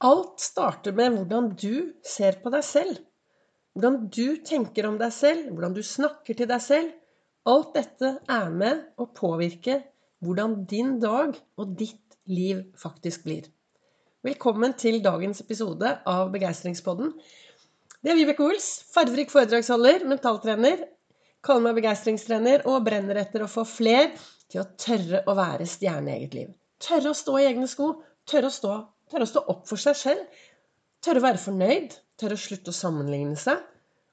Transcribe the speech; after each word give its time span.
Alt 0.00 0.40
starter 0.40 0.94
med 0.96 1.12
hvordan 1.12 1.50
du 1.60 1.92
ser 2.06 2.38
på 2.40 2.48
deg 2.54 2.64
selv. 2.64 3.00
Hvordan 3.76 4.06
du 4.08 4.38
tenker 4.48 4.86
om 4.88 4.94
deg 5.00 5.12
selv, 5.12 5.50
hvordan 5.52 5.74
du 5.76 5.82
snakker 5.84 6.36
til 6.38 6.48
deg 6.48 6.62
selv. 6.64 6.94
Alt 7.50 7.74
dette 7.76 8.14
er 8.32 8.46
med 8.48 8.80
å 8.96 9.10
påvirke 9.12 9.74
hvordan 10.24 10.54
din 10.70 10.94
dag 11.02 11.36
og 11.60 11.74
ditt 11.76 12.16
liv 12.32 12.62
faktisk 12.80 13.26
blir. 13.26 13.50
Velkommen 14.24 14.72
til 14.80 15.02
dagens 15.04 15.42
episode 15.44 15.90
av 16.08 16.32
Begeistringspodden. 16.32 17.12
Det 18.00 18.12
er 18.12 18.16
Vibeke 18.16 18.46
Ols, 18.46 18.70
farverik 18.94 19.28
foredragsholder, 19.32 20.06
mentaltrener. 20.08 20.86
Kaller 21.44 21.66
meg 21.66 21.76
begeistringstrener 21.82 22.64
og 22.68 22.86
brenner 22.88 23.20
etter 23.20 23.44
å 23.44 23.50
få 23.52 23.66
fler 23.68 24.14
til 24.48 24.62
å 24.62 24.70
tørre 24.80 25.20
å 25.28 25.36
være 25.36 25.68
stjerne 25.68 26.14
i 26.14 26.22
eget 26.22 26.38
liv. 26.38 26.56
Tørre 26.80 27.12
å 27.12 27.20
stå 27.20 27.36
i 27.36 27.46
egne 27.50 27.68
sko. 27.68 27.90
Tørre 28.28 28.48
å 28.48 28.56
stå, 28.56 28.74
tørre 29.10 29.26
å 29.26 29.30
stå 29.32 29.42
opp 29.52 29.66
for 29.68 29.80
seg 29.80 29.98
selv. 29.98 30.40
Tørre 31.04 31.22
å 31.22 31.26
være 31.26 31.42
fornøyd. 31.42 31.98
Tørre 32.20 32.36
å 32.38 32.42
slutte 32.44 32.72
å 32.72 32.76
sammenligne 32.76 33.36
seg. 33.40 33.60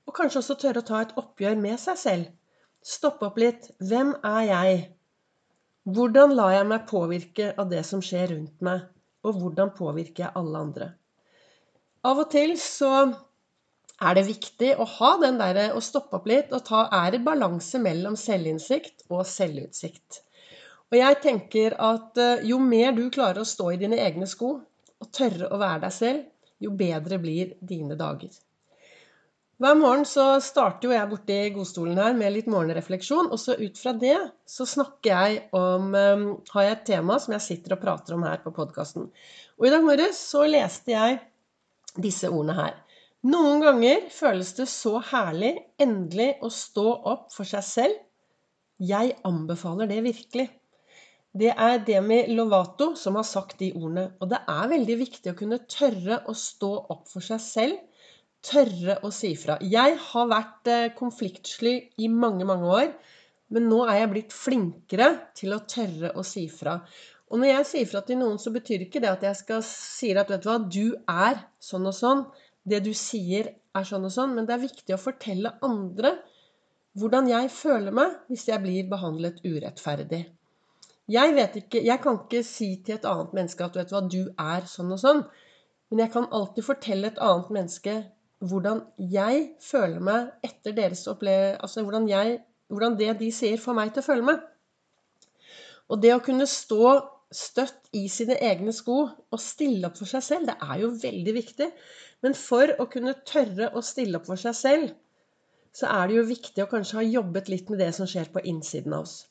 Og 0.07 0.15
kanskje 0.15 0.41
også 0.41 0.57
tørre 0.61 0.83
å 0.83 0.87
ta 0.87 1.01
et 1.03 1.15
oppgjør 1.19 1.57
med 1.59 1.79
seg 1.81 1.99
selv. 2.01 2.27
Stoppe 2.83 3.27
opp 3.27 3.39
litt. 3.41 3.71
Hvem 3.83 4.13
er 4.25 4.43
jeg? 4.47 4.77
Hvordan 5.87 6.35
lar 6.35 6.53
jeg 6.55 6.67
meg 6.69 6.87
påvirke 6.87 7.51
av 7.59 7.69
det 7.71 7.83
som 7.87 8.03
skjer 8.03 8.31
rundt 8.33 8.63
meg? 8.63 8.85
Og 9.27 9.39
hvordan 9.41 9.73
påvirker 9.75 10.25
jeg 10.25 10.35
alle 10.39 10.63
andre? 10.67 10.87
Av 12.07 12.19
og 12.23 12.29
til 12.31 12.53
så 12.61 12.91
er 13.97 14.15
det 14.15 14.27
viktig 14.27 14.75
å 14.77 14.85
ha 14.97 15.11
den 15.23 15.39
derre 15.41 15.71
å 15.75 15.81
stoppe 15.83 16.19
opp 16.19 16.27
litt 16.29 16.51
og 16.53 16.63
ta 16.67 16.85
Er 16.93 17.15
det 17.15 17.23
balanse 17.25 17.81
mellom 17.81 18.15
selvinnsikt 18.19 19.07
og 19.09 19.25
selvutsikt? 19.27 20.21
Og 20.87 20.99
jeg 20.99 21.19
tenker 21.23 21.75
at 21.83 22.19
eh, 22.21 22.45
jo 22.47 22.59
mer 22.63 22.93
du 22.95 23.09
klarer 23.11 23.41
å 23.41 23.47
stå 23.47 23.73
i 23.73 23.79
dine 23.81 23.97
egne 23.99 24.27
sko 24.29 24.53
og 25.03 25.13
tørre 25.13 25.51
å 25.51 25.61
være 25.61 25.85
deg 25.85 25.95
selv, 25.95 26.27
jo 26.63 26.73
bedre 26.77 27.19
blir 27.21 27.55
dine 27.61 27.97
dager. 27.99 28.33
Hver 29.57 29.73
morgen 29.73 30.03
så 30.05 30.35
starter 30.43 30.85
jo 30.85 30.93
jeg 30.93 31.09
borti 31.09 31.35
godstolen 31.55 31.97
her 31.97 32.13
med 32.17 32.35
litt 32.35 32.49
morgenrefleksjon. 32.51 33.31
Og 33.33 33.39
så 33.41 33.55
ut 33.57 33.79
fra 33.81 33.93
det 33.97 34.17
så 34.45 34.67
snakker 34.69 35.09
jeg 35.09 35.39
om 35.57 35.95
um, 35.97 36.25
Har 36.53 36.67
jeg 36.67 36.75
et 36.75 36.83
tema 36.91 37.17
som 37.21 37.33
jeg 37.33 37.45
sitter 37.45 37.73
og 37.73 37.81
prater 37.81 38.13
om 38.13 38.25
her 38.27 38.37
på 38.43 38.53
podkasten. 38.53 39.07
Og 39.57 39.65
i 39.65 39.71
dag 39.73 39.85
morges 39.85 40.19
så 40.29 40.43
leste 40.45 40.93
jeg 40.93 41.17
disse 41.97 42.29
ordene 42.29 42.53
her. 42.59 42.75
Noen 43.25 43.63
ganger 43.65 44.05
føles 44.13 44.53
det 44.59 44.67
så 44.69 44.99
herlig 45.09 45.55
endelig 45.81 46.35
å 46.45 46.53
stå 46.53 46.85
opp 47.09 47.31
for 47.33 47.49
seg 47.49 47.65
selv. 47.65 47.97
Jeg 48.77 49.17
anbefaler 49.25 49.89
det 49.89 50.03
virkelig. 50.05 50.51
Det 51.37 51.51
er 51.53 51.81
Demi 51.85 52.21
Lovato 52.33 52.93
som 52.97 53.17
har 53.19 53.25
sagt 53.27 53.59
de 53.59 53.67
ordene. 53.75 54.07
Og 54.21 54.29
det 54.31 54.39
er 54.49 54.69
veldig 54.71 54.95
viktig 55.01 55.33
å 55.33 55.37
kunne 55.37 55.59
tørre 55.69 56.21
å 56.31 56.33
stå 56.37 56.69
opp 56.93 57.03
for 57.11 57.25
seg 57.25 57.43
selv. 57.43 58.05
Tørre 58.47 58.95
å 59.05 59.11
si 59.13 59.33
fra. 59.37 59.57
Jeg 59.61 59.97
har 60.07 60.31
vært 60.31 60.69
eh, 60.71 60.87
konfliktsky 60.97 61.73
i 62.01 62.09
mange, 62.09 62.47
mange 62.47 62.71
år. 62.79 62.89
Men 63.53 63.67
nå 63.69 63.83
er 63.85 64.01
jeg 64.01 64.11
blitt 64.13 64.33
flinkere 64.35 65.09
til 65.37 65.53
å 65.55 65.61
tørre 65.69 66.13
å 66.17 66.23
si 66.25 66.47
fra. 66.51 66.79
Og 67.27 67.41
når 67.41 67.51
jeg 67.51 67.67
sier 67.73 67.91
fra 67.91 68.01
til 68.07 68.21
noen, 68.21 68.39
så 68.39 68.53
betyr 68.55 68.85
ikke 68.85 69.03
det 69.03 69.11
at 69.11 69.27
jeg 69.27 69.39
skal 69.41 69.61
si 69.67 70.13
at 70.15 70.31
vet 70.31 70.43
du 70.43 70.49
hva, 70.49 70.57
du 70.63 70.95
er 71.11 71.43
sånn 71.63 71.87
og 71.89 71.95
sånn. 71.95 72.23
Det 72.67 72.81
du 72.87 72.93
sier, 72.97 73.51
er 73.77 73.87
sånn 73.87 74.07
og 74.07 74.15
sånn. 74.15 74.33
Men 74.37 74.47
det 74.47 74.55
er 74.55 74.63
viktig 74.63 74.95
å 74.95 75.01
fortelle 75.01 75.53
andre 75.65 76.15
hvordan 76.97 77.29
jeg 77.29 77.53
føler 77.53 77.93
meg 77.93 78.15
hvis 78.31 78.47
jeg 78.49 78.63
blir 78.63 78.89
behandlet 78.89 79.43
urettferdig. 79.45 80.23
Jeg 81.07 81.35
vet 81.37 81.53
ikke 81.61 81.79
Jeg 81.85 82.01
kan 82.03 82.17
ikke 82.19 82.43
si 82.43 82.73
til 82.83 82.97
et 82.97 83.05
annet 83.07 83.35
menneske 83.35 83.63
at 83.63 83.77
vet 83.79 83.91
du 83.91 83.95
hva, 83.95 84.01
du 84.11 84.23
er 84.27 84.65
sånn 84.67 84.91
og 84.91 84.99
sånn. 84.99 85.21
Men 85.87 86.03
jeg 86.03 86.11
kan 86.11 86.27
alltid 86.35 86.65
fortelle 86.67 87.11
et 87.11 87.21
annet 87.23 87.51
menneske 87.55 87.93
hvordan 88.43 88.81
jeg 89.13 89.45
føler 89.63 90.03
meg 90.03 90.27
etter 90.45 90.75
deres 90.75 91.05
Altså 91.07 91.81
hvordan, 91.81 92.09
jeg, 92.11 92.41
hvordan 92.67 92.97
det 92.99 93.15
de 93.21 93.31
sier, 93.31 93.57
får 93.57 93.77
meg 93.77 93.93
til 93.93 94.03
å 94.03 94.07
føle 94.09 94.27
meg. 94.27 94.43
Og 95.87 96.01
det 96.03 96.11
å 96.13 96.23
kunne 96.23 96.45
stå 96.45 96.97
støtt 97.31 97.87
i 97.95 98.07
sine 98.11 98.35
egne 98.43 98.75
sko 98.75 98.97
og 99.07 99.39
stille 99.41 99.87
opp 99.87 99.97
for 99.97 100.11
seg 100.11 100.23
selv, 100.23 100.51
det 100.51 100.57
er 100.59 100.83
jo 100.83 100.91
veldig 100.91 101.33
viktig. 101.39 101.69
Men 102.23 102.35
for 102.35 102.75
å 102.83 102.89
kunne 102.91 103.15
tørre 103.27 103.71
å 103.71 103.83
stille 103.83 104.19
opp 104.19 104.27
for 104.27 104.43
seg 104.43 104.59
selv, 104.59 104.91
så 105.71 105.87
er 105.87 106.07
det 106.07 106.19
jo 106.19 106.27
viktig 106.27 106.63
å 106.63 106.69
kanskje 106.71 106.99
ha 106.99 107.07
jobbet 107.07 107.49
litt 107.53 107.71
med 107.71 107.79
det 107.85 107.93
som 107.95 108.09
skjer 108.09 108.27
på 108.33 108.43
innsiden 108.43 108.95
av 108.97 109.07
oss 109.07 109.21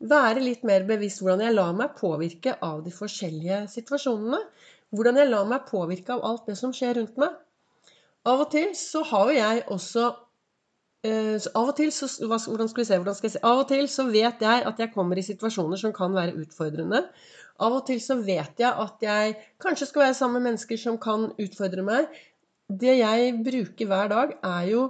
være 0.00 0.42
litt 0.42 0.64
mer 0.68 0.84
bevisst 0.88 1.22
hvordan 1.22 1.44
jeg 1.46 1.56
lar 1.56 1.72
meg 1.76 1.96
påvirke 1.96 2.56
av 2.62 2.82
de 2.84 2.92
forskjellige 2.92 3.64
situasjonene. 3.72 4.42
Hvordan 4.94 5.18
jeg 5.20 5.30
lar 5.30 5.48
meg 5.48 5.66
påvirke 5.70 6.14
av 6.14 6.24
alt 6.24 6.46
det 6.50 6.56
som 6.58 6.74
skjer 6.76 6.98
rundt 7.00 7.16
meg. 7.20 7.32
Av 8.26 8.42
og 8.42 8.50
til 8.52 8.72
så 8.76 9.02
har 9.06 9.30
jo 9.30 9.38
jeg 9.38 9.64
også 9.70 10.04
eh, 11.06 11.36
Av 11.54 11.70
og 11.70 11.74
til 11.78 11.92
så 11.94 12.08
hvordan 12.26 12.70
skal 12.70 12.82
vi 12.82 12.88
se, 12.88 12.98
hvordan 12.98 13.16
skal 13.16 13.28
jeg 13.28 13.36
se? 13.36 13.42
Av 13.46 13.62
og 13.62 13.68
til 13.70 13.88
så 13.90 14.06
vet 14.10 14.42
jeg 14.42 14.64
at 14.70 14.82
jeg 14.82 14.92
kommer 14.94 15.18
i 15.18 15.26
situasjoner 15.26 15.80
som 15.80 15.94
kan 15.96 16.14
være 16.14 16.36
utfordrende. 16.42 17.04
Av 17.62 17.72
og 17.72 17.86
til 17.88 18.00
så 18.02 18.18
vet 18.20 18.60
jeg 18.60 18.68
at 18.68 19.04
jeg 19.04 19.36
kanskje 19.62 19.88
skal 19.88 20.08
være 20.08 20.18
sammen 20.18 20.42
med 20.42 20.50
mennesker 20.50 20.80
som 20.80 20.98
kan 21.00 21.30
utfordre 21.40 21.84
meg. 21.86 22.10
Det 22.66 22.98
jeg 22.98 23.36
bruker 23.46 23.88
hver 23.88 24.10
dag, 24.12 24.34
er 24.44 24.70
jo 24.72 24.82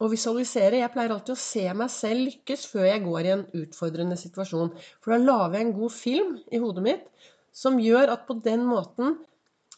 å 0.00 0.08
visualisere. 0.08 0.80
Jeg 0.80 0.92
pleier 0.94 1.12
alltid 1.14 1.34
å 1.34 1.40
se 1.40 1.64
meg 1.76 1.92
selv 1.92 2.26
lykkes 2.28 2.66
før 2.72 2.86
jeg 2.88 3.04
går 3.04 3.26
i 3.26 3.34
en 3.34 3.46
utfordrende 3.62 4.16
situasjon. 4.20 4.72
For 5.04 5.14
da 5.14 5.20
lager 5.20 5.58
jeg 5.58 5.68
en 5.68 5.74
god 5.76 5.94
film 5.94 6.36
i 6.50 6.60
hodet 6.62 6.86
mitt 6.86 7.28
som 7.56 7.80
gjør 7.82 8.14
at 8.14 8.26
på 8.28 8.38
den 8.44 8.64
måten 8.66 9.18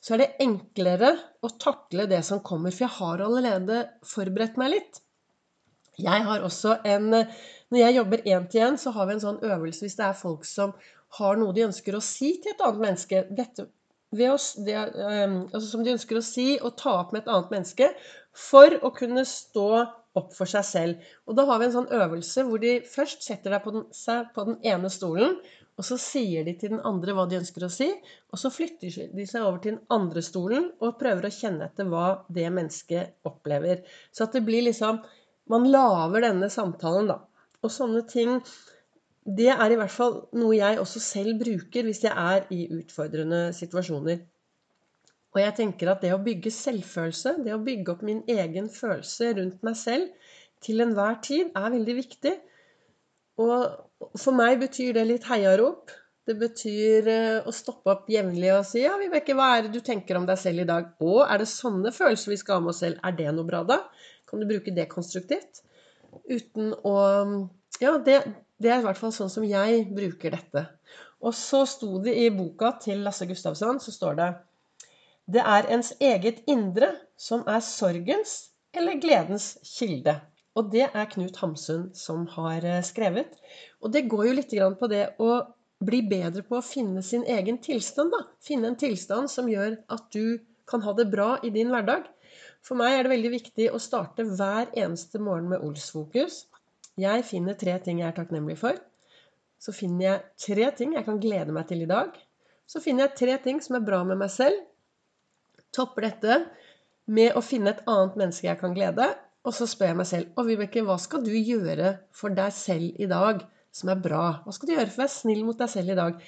så 0.03 0.16
er 0.16 0.25
det 0.25 0.43
enklere 0.43 1.12
å 1.43 1.50
takle 1.62 2.09
det 2.11 2.22
som 2.27 2.43
kommer. 2.44 2.75
For 2.75 2.87
jeg 2.87 2.97
har 2.99 3.22
allerede 3.22 3.82
forberedt 4.06 4.59
meg 4.61 4.75
litt. 4.77 5.03
Jeg 6.00 6.25
har 6.25 6.43
også 6.43 6.78
en 6.88 7.11
Når 7.12 7.78
jeg 7.78 7.94
jobber 7.97 8.25
én 8.28 8.49
til 8.53 8.61
én, 8.66 8.75
så 8.77 8.91
har 8.93 9.06
vi 9.09 9.15
en 9.15 9.22
sånn 9.22 9.38
øvelse 9.49 9.87
hvis 9.87 9.94
det 9.97 10.05
er 10.05 10.16
folk 10.16 10.43
som 10.44 10.75
har 11.16 11.38
noe 11.41 11.55
de 11.56 11.65
ønsker 11.65 11.97
å 11.97 12.03
si 12.05 12.34
til 12.43 12.53
et 12.53 12.61
annet 12.65 12.82
menneske. 12.84 13.22
Dette, 13.32 13.65
oss, 14.28 14.50
det, 14.61 14.75
altså 14.77 15.65
som 15.71 15.84
de 15.84 15.94
ønsker 15.94 16.19
å 16.19 16.25
si 16.25 16.59
og 16.61 16.77
ta 16.81 16.99
opp 17.00 17.15
med 17.15 17.22
et 17.22 17.31
annet 17.32 17.55
menneske 17.55 17.88
for 18.37 18.77
å 18.84 18.93
kunne 18.93 19.25
stå 19.28 19.71
opp 20.19 20.33
for 20.37 20.50
seg 20.50 20.65
selv. 20.67 21.11
Og 21.27 21.37
da 21.39 21.47
har 21.49 21.61
vi 21.61 21.69
en 21.69 21.75
sånn 21.77 21.93
øvelse 21.97 22.45
hvor 22.49 22.61
de 22.62 22.78
først 22.89 23.25
setter 23.25 23.56
på 23.65 23.75
den, 23.75 23.87
seg 23.97 24.33
på 24.37 24.45
den 24.49 24.59
ene 24.69 24.91
stolen, 24.93 25.39
og 25.81 25.87
så 25.89 25.97
sier 26.00 26.45
de 26.45 26.53
til 26.59 26.75
den 26.75 26.83
andre 26.89 27.15
hva 27.17 27.25
de 27.28 27.39
ønsker 27.39 27.65
å 27.65 27.71
si, 27.73 27.89
og 28.31 28.41
så 28.41 28.53
flytter 28.53 29.09
de 29.17 29.27
seg 29.28 29.41
over 29.41 29.62
til 29.62 29.77
den 29.77 29.95
andre 29.95 30.23
stolen 30.25 30.69
og 30.84 30.99
prøver 31.00 31.27
å 31.27 31.33
kjenne 31.33 31.71
etter 31.71 31.89
hva 31.89 32.06
det 32.28 32.50
mennesket 32.53 33.17
opplever. 33.28 33.81
Så 34.12 34.27
at 34.27 34.37
det 34.37 34.47
blir 34.47 34.67
liksom 34.69 35.03
Man 35.50 35.65
lager 35.67 36.23
denne 36.23 36.47
samtalen, 36.55 37.09
da. 37.11 37.17
Og 37.67 37.71
sånne 37.75 38.05
ting 38.06 38.37
Det 39.27 39.49
er 39.50 39.73
i 39.73 39.79
hvert 39.81 39.91
fall 39.91 40.15
noe 40.39 40.55
jeg 40.55 40.79
også 40.79 41.00
selv 41.03 41.41
bruker 41.41 41.87
hvis 41.87 42.05
jeg 42.05 42.12
er 42.15 42.47
i 42.55 42.69
utfordrende 42.79 43.49
situasjoner. 43.56 44.21
Og 45.32 45.41
jeg 45.41 45.54
tenker 45.56 45.88
at 45.93 46.03
det 46.04 46.12
å 46.12 46.20
bygge 46.20 46.53
selvfølelse, 46.53 47.38
det 47.47 47.54
å 47.54 47.62
bygge 47.65 47.94
opp 47.94 48.04
min 48.04 48.20
egen 48.31 48.69
følelse 48.72 49.32
rundt 49.38 49.62
meg 49.65 49.78
selv 49.81 50.31
til 50.62 50.84
enhver 50.84 51.16
tid, 51.25 51.54
er 51.56 51.72
veldig 51.72 51.97
viktig. 51.98 52.34
Og 53.41 54.19
for 54.20 54.37
meg 54.37 54.60
betyr 54.60 54.98
det 54.98 55.06
litt 55.09 55.26
heiarop. 55.31 55.91
Det 56.28 56.37
betyr 56.38 57.09
eh, 57.10 57.48
å 57.48 57.54
stoppe 57.54 57.91
opp 57.91 58.10
jevnlig 58.12 58.53
og 58.54 58.66
si 58.69 58.84
ja, 58.84 58.93
Vibeke, 59.00 59.34
hva 59.34 59.48
er 59.56 59.65
det 59.65 59.72
du 59.75 59.81
tenker 59.82 60.20
om 60.20 60.28
deg 60.28 60.38
selv 60.38 60.62
i 60.62 60.69
dag? 60.69 60.93
Og 61.03 61.25
er 61.25 61.43
det 61.43 61.49
sånne 61.50 61.91
følelser 61.97 62.31
vi 62.31 62.38
skal 62.38 62.60
ha 62.60 62.62
med 62.66 62.75
oss 62.75 62.82
selv? 62.84 63.00
Er 63.03 63.16
det 63.19 63.32
noe 63.34 63.49
bra, 63.49 63.64
da? 63.66 63.81
Kan 64.31 64.43
du 64.43 64.47
bruke 64.47 64.75
det 64.76 64.87
konstruktivt? 64.93 65.64
Uten 66.28 66.76
å 66.87 66.94
Ja, 67.81 67.97
det, 67.99 68.20
det 68.62 68.70
er 68.70 68.82
i 68.82 68.84
hvert 68.84 69.00
fall 69.00 69.14
sånn 69.16 69.32
som 69.32 69.49
jeg 69.49 69.88
bruker 69.97 70.37
dette. 70.37 70.66
Og 71.25 71.34
så 71.34 71.64
sto 71.66 71.97
det 72.04 72.14
i 72.20 72.28
boka 72.34 72.76
til 72.82 73.03
Lasse 73.03 73.26
Gustavsson, 73.26 73.81
så 73.82 73.94
står 73.94 74.19
det 74.20 74.31
det 75.31 75.43
er 75.43 75.69
ens 75.71 75.93
eget 76.03 76.43
indre 76.50 76.91
som 77.17 77.44
er 77.46 77.62
sorgens 77.62 78.52
eller 78.75 78.99
gledens 79.00 79.55
kilde. 79.67 80.17
Og 80.58 80.70
det 80.73 80.88
er 80.91 81.11
Knut 81.12 81.38
Hamsun 81.41 81.91
som 81.96 82.26
har 82.35 82.64
eh, 82.67 82.82
skrevet. 82.85 83.37
Og 83.81 83.93
det 83.94 84.08
går 84.11 84.26
jo 84.29 84.37
litt 84.37 84.55
på 84.79 84.88
det 84.91 85.05
å 85.23 85.31
bli 85.82 86.02
bedre 86.06 86.43
på 86.46 86.58
å 86.58 86.64
finne 86.64 87.02
sin 87.02 87.25
egen 87.25 87.58
tilstand. 87.58 88.12
da. 88.12 88.26
Finne 88.43 88.73
en 88.73 88.79
tilstand 88.79 89.31
som 89.31 89.49
gjør 89.49 89.79
at 89.88 90.11
du 90.12 90.43
kan 90.69 90.82
ha 90.82 90.93
det 90.93 91.08
bra 91.11 91.38
i 91.43 91.50
din 91.50 91.73
hverdag. 91.73 92.05
For 92.62 92.79
meg 92.79 92.99
er 92.99 93.06
det 93.06 93.14
veldig 93.14 93.32
viktig 93.32 93.70
å 93.73 93.81
starte 93.82 94.26
hver 94.29 94.70
eneste 94.79 95.19
morgen 95.19 95.49
med 95.50 95.64
Ols-fokus. 95.64 96.44
Jeg 97.00 97.25
finner 97.25 97.56
tre 97.58 97.79
ting 97.82 98.02
jeg 98.02 98.11
er 98.11 98.19
takknemlig 98.19 98.58
for. 98.61 98.76
Så 99.62 99.73
finner 99.75 100.05
jeg 100.05 100.23
tre 100.44 100.69
ting 100.76 100.94
jeg 100.96 101.06
kan 101.06 101.20
glede 101.23 101.55
meg 101.55 101.67
til 101.70 101.82
i 101.82 101.91
dag. 101.91 102.12
Så 102.69 102.82
finner 102.85 103.08
jeg 103.08 103.19
tre 103.19 103.38
ting 103.43 103.61
som 103.64 103.79
er 103.79 103.87
bra 103.87 104.02
med 104.06 104.20
meg 104.20 104.31
selv, 104.32 104.61
topper 105.74 106.08
dette 106.08 106.38
med 107.12 107.36
å 107.36 107.42
finne 107.44 107.72
et 107.72 107.82
annet 107.90 108.19
menneske 108.20 108.48
jeg 108.48 108.60
kan 108.60 108.76
glede. 108.76 109.08
Og 109.42 109.56
så 109.56 109.66
spør 109.66 109.90
jeg 109.90 109.98
meg 109.98 110.08
selv 110.08 110.38
og 110.38 110.46
Vibeke, 110.46 110.84
hva 110.86 110.98
skal 111.02 111.24
du 111.26 111.32
gjøre 111.34 111.96
for 112.14 112.34
deg 112.36 112.54
selv 112.54 113.02
i 113.02 113.08
dag 113.10 113.42
som 113.74 113.90
er 113.90 114.00
bra? 114.04 114.24
Hva 114.44 114.54
skal 114.54 114.69
du 114.69 114.74
gjøre 114.76 114.90
for 114.90 115.00
å 115.00 115.04
være 115.04 115.16
snill 115.16 115.44
mot 115.48 115.58
deg 115.58 115.72
selv 115.72 115.94
i 115.94 115.98
dag? 115.98 116.20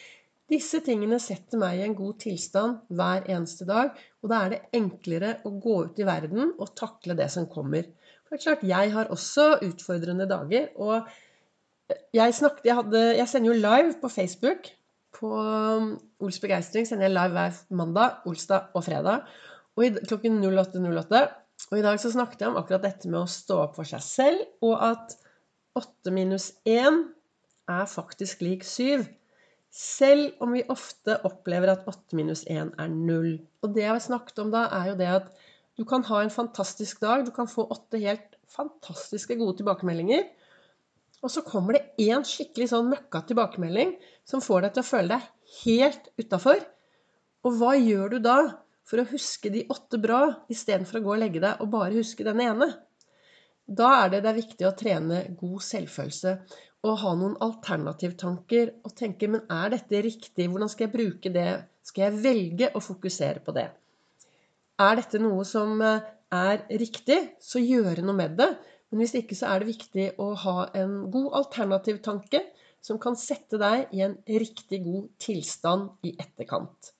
Disse 0.50 0.82
tingene 0.84 1.16
setter 1.22 1.60
meg 1.60 1.78
i 1.78 1.84
en 1.86 1.94
god 1.96 2.18
tilstand 2.20 2.90
hver 2.92 3.24
eneste 3.32 3.64
dag, 3.68 3.94
og 4.20 4.32
da 4.32 4.40
er 4.44 4.52
det 4.52 4.62
enklere 4.76 5.38
å 5.48 5.54
gå 5.62 5.76
ut 5.86 6.00
i 6.02 6.08
verden 6.08 6.50
og 6.58 6.74
takle 6.76 7.16
det 7.16 7.30
som 7.32 7.48
kommer. 7.48 7.86
For 8.26 8.34
det 8.34 8.40
er 8.40 8.44
klart, 8.44 8.66
jeg 8.68 8.92
har 8.92 9.12
også 9.14 9.46
utfordrende 9.64 10.26
dager, 10.28 10.68
og 10.76 11.08
jeg, 12.12 12.34
snakket, 12.36 12.66
jeg, 12.66 12.76
hadde, 12.76 13.02
jeg 13.20 13.30
sender 13.30 13.52
jo 13.52 13.62
live 13.62 13.96
på 14.02 14.10
Facebook. 14.12 14.68
På 15.24 15.32
um, 15.40 15.94
Ols 16.20 16.36
begeistring 16.42 16.84
sender 16.84 17.08
jeg 17.08 17.14
live 17.14 17.32
hver 17.32 17.60
mandag, 17.72 18.18
olsdag 18.28 18.74
og 18.76 18.84
fredag 18.84 19.22
og 19.74 19.86
i, 19.86 19.90
klokken 20.04 20.36
08.08. 20.44 21.22
Og 21.70 21.78
i 21.78 21.84
dag 21.86 21.96
så 22.02 22.10
snakket 22.12 22.42
jeg 22.44 22.50
om 22.50 22.58
akkurat 22.60 22.84
dette 22.84 23.08
med 23.08 23.22
å 23.22 23.30
stå 23.30 23.56
opp 23.62 23.78
for 23.78 23.88
seg 23.88 24.02
selv, 24.04 24.42
og 24.60 24.74
at 24.84 25.14
8 25.80 26.12
minus 26.14 26.50
1 26.68 27.00
er 27.72 27.88
faktisk 27.88 28.44
lik 28.44 28.66
7. 28.68 29.06
Selv 29.74 30.44
om 30.44 30.52
vi 30.54 30.66
ofte 30.70 31.16
opplever 31.26 31.72
at 31.72 31.88
8 31.90 32.20
minus 32.20 32.44
1 32.44 32.76
er 32.78 32.92
0. 32.92 33.32
Og 33.64 33.74
det 33.74 33.86
jeg 33.86 33.94
har 33.94 34.04
snakket 34.04 34.44
om 34.44 34.52
da, 34.52 34.68
er 34.76 34.92
jo 34.92 34.98
det 35.00 35.10
at 35.16 35.32
du 35.80 35.86
kan 35.88 36.04
ha 36.06 36.20
en 36.22 36.30
fantastisk 36.30 37.00
dag. 37.02 37.24
Du 37.26 37.32
kan 37.34 37.48
få 37.50 37.64
åtte 37.72 38.02
helt 38.02 38.36
fantastiske 38.52 39.40
gode 39.40 39.56
tilbakemeldinger. 39.62 40.28
Og 41.24 41.32
så 41.32 41.40
kommer 41.46 41.78
det 41.78 42.04
én 42.04 42.24
skikkelig 42.28 42.68
sånn 42.74 42.90
møkka 42.92 43.22
tilbakemelding 43.28 43.94
som 44.28 44.44
får 44.44 44.66
deg 44.66 44.74
til 44.74 44.84
å 44.84 44.88
føle 44.90 45.16
deg 45.16 45.54
helt 45.62 46.10
utafor. 46.20 46.60
Og 47.44 47.56
hva 47.60 47.72
gjør 47.78 48.14
du 48.14 48.18
da 48.24 48.38
for 48.84 49.00
å 49.00 49.08
huske 49.08 49.48
de 49.52 49.64
åtte 49.72 49.96
bra, 50.00 50.20
istedenfor 50.52 51.00
å 51.00 51.04
gå 51.06 51.14
og 51.14 51.22
legge 51.22 51.40
deg 51.40 51.62
og 51.64 51.70
bare 51.72 51.96
huske 51.96 52.26
den 52.26 52.42
ene? 52.44 52.68
Da 53.64 53.88
er 54.02 54.12
det, 54.12 54.20
det 54.24 54.30
er 54.30 54.42
viktig 54.42 54.68
å 54.68 54.74
trene 54.76 55.22
god 55.40 55.64
selvfølelse 55.64 56.34
og 56.84 56.98
ha 57.00 57.14
noen 57.16 57.38
alternativtanker 57.44 58.74
og 58.84 58.92
tenke 58.98 59.30
men 59.32 59.46
er 59.48 59.72
dette 59.72 60.02
riktig? 60.04 60.50
Hvordan 60.52 60.68
skal 60.68 60.86
jeg 60.86 60.94
bruke 60.98 61.32
det? 61.32 61.48
Skal 61.84 62.10
jeg 62.10 62.20
velge 62.26 62.68
å 62.76 62.84
fokusere 62.84 63.40
på 63.44 63.54
det? 63.56 63.70
Er 64.84 65.00
dette 65.00 65.20
noe 65.22 65.46
som 65.48 65.80
eh, 65.80 66.04
er 66.34 66.64
riktig, 66.80 67.18
så 67.40 67.62
gjøre 67.62 68.04
noe 68.04 68.18
med 68.18 68.36
det. 68.40 68.50
Men 68.94 69.02
hvis 69.02 69.16
ikke 69.18 69.34
så 69.34 69.48
er 69.50 69.58
det 69.58 69.72
viktig 69.72 70.04
å 70.22 70.28
ha 70.38 70.68
en 70.78 70.92
god 71.10 71.32
alternativtanke 71.40 72.44
som 72.84 73.00
kan 73.02 73.16
sette 73.18 73.58
deg 73.58 73.90
i 73.96 74.04
en 74.06 74.14
riktig 74.28 74.78
god 74.84 75.08
tilstand 75.24 76.06
i 76.06 76.12
etterkant. 76.14 76.92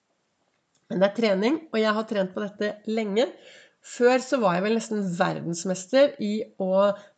Men 0.91 0.99
det 0.99 1.07
er 1.07 1.15
trening, 1.21 1.61
og 1.71 1.79
jeg 1.79 1.93
har 1.95 2.09
trent 2.11 2.35
på 2.35 2.43
dette 2.43 2.73
lenge. 2.91 3.29
Før 3.85 4.19
så 4.27 4.41
var 4.43 4.57
jeg 4.57 4.65
vel 4.65 4.77
nesten 4.81 5.07
verdensmester 5.21 6.17
i 6.25 6.33
å 6.59 6.73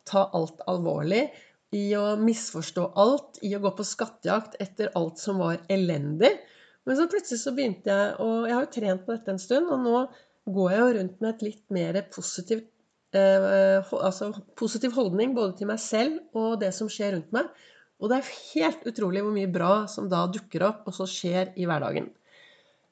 ta 0.04 0.26
alt 0.36 0.60
alvorlig 0.68 1.24
i 1.72 1.86
å 1.96 2.04
misforstå 2.20 2.90
alt, 3.00 3.40
i 3.48 3.56
å 3.56 3.62
gå 3.64 3.72
på 3.80 3.86
skattejakt 3.86 4.60
etter 4.60 4.92
alt 4.98 5.24
som 5.24 5.40
var 5.40 5.64
elendig. 5.72 6.34
Men 6.84 7.00
så 7.00 7.08
plutselig 7.10 7.40
så 7.40 7.56
begynte 7.56 7.90
jeg 7.90 8.14
og 8.22 8.44
Jeg 8.44 8.58
har 8.58 8.68
jo 8.68 8.74
trent 8.76 9.08
på 9.08 9.16
dette 9.16 9.32
en 9.32 9.42
stund, 9.42 9.72
og 9.72 9.88
nå 9.88 10.04
går 10.52 10.72
jeg 10.74 10.82
jo 10.84 10.96
rundt 11.00 11.22
med 11.24 11.32
et 11.32 11.46
litt 11.48 11.64
mer 11.74 12.02
positivt 12.12 12.68
altså 13.14 14.32
positiv 14.58 14.92
holdning 14.96 15.34
både 15.36 15.56
til 15.58 15.70
meg 15.70 15.80
selv 15.80 16.18
og 16.34 16.60
det 16.60 16.72
som 16.74 16.88
skjer 16.90 17.14
rundt 17.14 17.32
meg. 17.32 17.48
Og 18.00 18.10
det 18.10 18.18
er 18.18 18.32
helt 18.52 18.86
utrolig 18.90 19.22
hvor 19.24 19.32
mye 19.32 19.50
bra 19.52 19.86
som 19.88 20.08
da 20.12 20.26
dukker 20.28 20.66
opp, 20.66 20.82
og 20.86 20.94
så 20.94 21.06
skjer 21.08 21.54
i 21.56 21.64
hverdagen. 21.68 22.10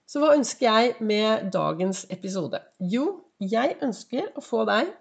Så 0.08 0.20
hva 0.20 0.34
ønsker 0.36 0.66
jeg 0.68 0.94
med 1.04 1.50
dagens 1.52 2.04
episode? 2.12 2.60
Jo, 2.80 3.24
jeg 3.40 3.76
ønsker 3.82 4.30
å 4.36 4.44
få 4.44 4.64
deg 4.68 4.92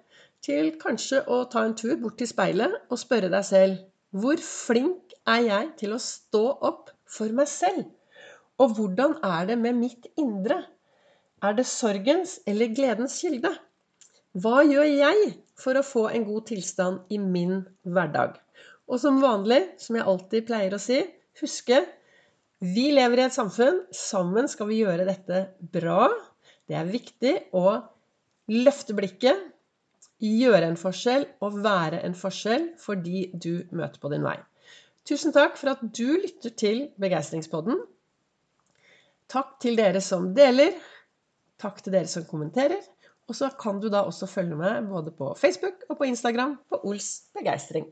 til 0.43 0.73
kanskje 0.79 1.23
å 1.31 1.43
ta 1.51 1.63
en 1.63 1.75
tur 1.79 1.95
bort 2.01 2.17
til 2.19 2.27
speilet 2.27 2.75
og 2.89 2.99
spørre 2.99 3.31
deg 3.31 3.47
selv 3.47 3.81
hvor 4.13 4.39
flink 4.43 5.15
er 5.29 5.41
jeg 5.47 5.69
til 5.79 5.95
å 5.95 6.01
stå 6.01 6.43
opp 6.69 6.91
for 7.09 7.31
meg 7.35 7.49
selv? 7.49 7.87
Og 8.61 8.75
hvordan 8.77 9.17
er 9.25 9.47
det 9.49 9.57
med 9.59 9.79
mitt 9.79 10.07
indre? 10.19 10.59
Er 11.43 11.55
det 11.57 11.65
sorgens 11.67 12.37
eller 12.47 12.71
gledens 12.75 13.17
kilde? 13.23 13.51
Hva 14.33 14.63
gjør 14.65 14.87
jeg 14.89 15.33
for 15.61 15.77
å 15.77 15.85
få 15.85 16.07
en 16.09 16.23
god 16.25 16.47
tilstand 16.49 17.11
i 17.13 17.19
min 17.21 17.59
hverdag? 17.85 18.39
Og 18.89 18.97
som 18.99 19.19
vanlig, 19.21 19.59
som 19.77 19.97
jeg 19.97 20.07
alltid 20.09 20.47
pleier 20.47 20.73
å 20.73 20.81
si, 20.81 21.03
huske 21.41 21.83
vi 22.63 22.87
lever 22.95 23.21
i 23.21 23.25
et 23.27 23.35
samfunn. 23.35 23.83
Sammen 23.93 24.49
skal 24.49 24.71
vi 24.71 24.79
gjøre 24.81 25.05
dette 25.05 25.43
bra. 25.75 26.07
Det 26.65 26.77
er 26.79 26.89
viktig 26.89 27.33
å 27.53 27.75
løfte 28.53 28.95
blikket, 28.97 29.49
gjøre 30.23 30.69
en 30.71 30.79
forskjell 30.79 31.27
og 31.43 31.59
være 31.65 31.99
en 32.07 32.15
forskjell 32.15 32.69
for 32.79 32.99
de 32.99 33.27
du 33.33 33.67
møter 33.75 33.99
på 33.99 34.11
din 34.13 34.23
vei. 34.25 34.37
Tusen 35.03 35.35
takk 35.35 35.57
for 35.59 35.73
at 35.73 35.83
du 35.83 36.15
lytter 36.15 36.53
til 36.55 36.85
Begeistringspodden. 37.01 37.81
Takk 39.29 39.57
til 39.63 39.75
dere 39.77 39.99
som 40.03 40.31
deler. 40.35 40.73
Takk 41.59 41.83
til 41.83 41.95
dere 41.97 42.09
som 42.09 42.25
kommenterer. 42.29 42.79
Og 43.33 43.37
så 43.39 43.49
kan 43.57 43.79
du 43.81 43.89
da 43.89 44.03
også 44.05 44.27
følge 44.29 44.55
med 44.55 44.85
både 44.87 45.11
på 45.17 45.33
Facebook 45.41 45.79
og 45.89 45.97
på 45.97 46.05
Instagram 46.05 46.59
på 46.69 46.77
Ols 46.85 47.07
begeistring. 47.33 47.87